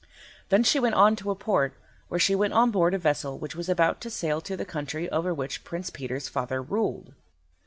[0.49, 1.75] Then she went on to a port,
[2.07, 5.07] where she went on board a vessel which was about to sail to the country
[5.11, 7.13] over which Prince Peter's father ruled.